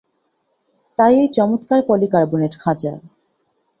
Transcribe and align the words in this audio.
তাই 0.99 1.13
এই 1.19 1.27
চমৎকার 1.31 1.79
পলিকার্বনেট 1.87 2.53
খাঁচা। 2.59 2.93